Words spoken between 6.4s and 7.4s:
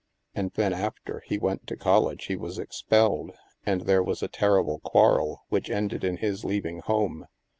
leaving home.